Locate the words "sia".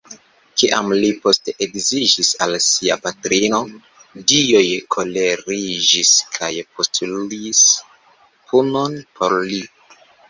2.67-2.97